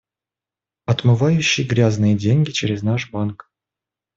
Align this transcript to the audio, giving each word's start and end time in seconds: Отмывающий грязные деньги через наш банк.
Отмывающий 0.87 1.63
грязные 1.63 2.17
деньги 2.17 2.49
через 2.49 2.81
наш 2.81 3.11
банк. 3.11 3.51